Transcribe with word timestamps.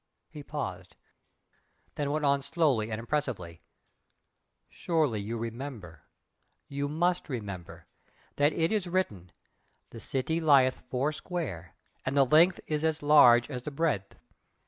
He 0.31 0.41
paused 0.41 0.95
then 1.93 2.09
went 2.09 2.25
on 2.25 2.41
slowly 2.41 2.89
and 2.89 2.97
impressively 2.97 3.61
"Surely 4.67 5.21
you 5.21 5.37
remember, 5.37 6.01
you 6.67 6.89
MUST 6.89 7.29
remember, 7.29 7.85
that 8.37 8.51
it 8.51 8.71
is 8.71 8.87
written 8.87 9.31
'The 9.91 9.99
city 9.99 10.41
lieth 10.41 10.81
four 10.89 11.11
square, 11.11 11.75
and 12.03 12.17
the 12.17 12.25
length 12.25 12.59
is 12.65 12.83
as 12.83 13.03
large 13.03 13.47
as 13.51 13.61
the 13.61 13.69
breadth. 13.69 14.15